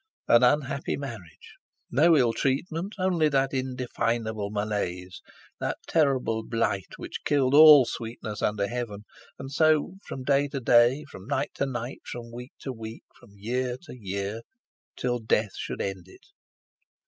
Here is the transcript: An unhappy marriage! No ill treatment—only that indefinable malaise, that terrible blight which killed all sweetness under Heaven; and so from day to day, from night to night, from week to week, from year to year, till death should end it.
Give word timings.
An 0.27 0.41
unhappy 0.41 0.97
marriage! 0.97 1.57
No 1.91 2.17
ill 2.17 2.33
treatment—only 2.33 3.29
that 3.29 3.53
indefinable 3.53 4.49
malaise, 4.49 5.21
that 5.59 5.77
terrible 5.85 6.43
blight 6.43 6.97
which 6.97 7.23
killed 7.23 7.53
all 7.53 7.85
sweetness 7.85 8.41
under 8.41 8.65
Heaven; 8.67 9.05
and 9.37 9.51
so 9.51 9.99
from 10.07 10.23
day 10.23 10.47
to 10.47 10.59
day, 10.59 11.05
from 11.11 11.27
night 11.27 11.51
to 11.53 11.67
night, 11.67 12.01
from 12.03 12.31
week 12.31 12.53
to 12.61 12.73
week, 12.73 13.03
from 13.19 13.33
year 13.35 13.77
to 13.83 13.95
year, 13.95 14.41
till 14.95 15.19
death 15.19 15.55
should 15.55 15.83
end 15.83 16.07
it. 16.07 16.25